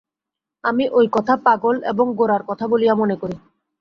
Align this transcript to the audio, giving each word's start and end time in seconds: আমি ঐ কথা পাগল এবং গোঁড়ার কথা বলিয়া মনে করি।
আমি 0.63 0.83
ঐ 0.89 0.99
কথা 1.11 1.33
পাগল 1.45 1.75
এবং 1.83 2.05
গোঁড়ার 2.15 2.43
কথা 2.47 2.65
বলিয়া 2.67 2.93
মনে 2.95 3.15
করি। 3.15 3.35